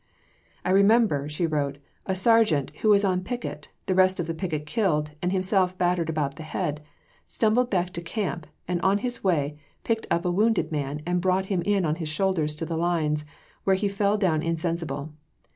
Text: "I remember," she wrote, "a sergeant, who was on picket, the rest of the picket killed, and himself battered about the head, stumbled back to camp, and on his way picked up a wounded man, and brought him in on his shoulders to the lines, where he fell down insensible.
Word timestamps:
"I 0.65 0.71
remember," 0.71 1.29
she 1.29 1.45
wrote, 1.45 1.77
"a 2.07 2.15
sergeant, 2.15 2.71
who 2.77 2.89
was 2.89 3.05
on 3.05 3.21
picket, 3.23 3.69
the 3.85 3.93
rest 3.93 4.19
of 4.19 4.25
the 4.25 4.33
picket 4.33 4.65
killed, 4.65 5.11
and 5.21 5.31
himself 5.31 5.77
battered 5.77 6.09
about 6.09 6.37
the 6.37 6.41
head, 6.41 6.81
stumbled 7.23 7.69
back 7.69 7.93
to 7.93 8.01
camp, 8.01 8.47
and 8.67 8.81
on 8.81 8.97
his 9.05 9.23
way 9.23 9.59
picked 9.83 10.07
up 10.09 10.25
a 10.25 10.31
wounded 10.31 10.71
man, 10.71 11.01
and 11.05 11.21
brought 11.21 11.45
him 11.53 11.61
in 11.67 11.85
on 11.85 11.97
his 11.97 12.09
shoulders 12.09 12.55
to 12.55 12.65
the 12.65 12.77
lines, 12.77 13.25
where 13.63 13.75
he 13.75 13.87
fell 13.87 14.17
down 14.17 14.41
insensible. 14.41 15.13